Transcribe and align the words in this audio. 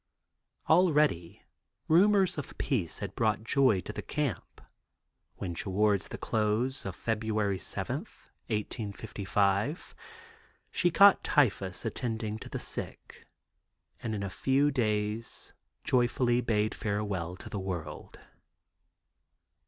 Already 0.67 1.43
rumors 1.87 2.39
of 2.39 2.57
peace 2.57 2.97
had 2.97 3.13
brought 3.13 3.43
joy 3.43 3.81
to 3.81 3.93
the 3.93 4.01
camp, 4.01 4.59
when 5.35 5.53
toward 5.53 6.01
the 6.01 6.17
close 6.17 6.87
of 6.87 6.95
February 6.95 7.59
7, 7.59 7.97
1855, 8.47 9.93
she 10.71 10.89
caught 10.89 11.23
typhus 11.23 11.85
attending 11.85 12.37
the 12.37 12.57
sick 12.57 13.27
and 14.01 14.15
in 14.15 14.23
a 14.23 14.29
few 14.31 14.71
days 14.71 15.53
joyfully 15.83 16.41
bade 16.41 16.73
farewell 16.73 17.35
to 17.37 17.47
the 17.47 17.59
world. 17.59 18.19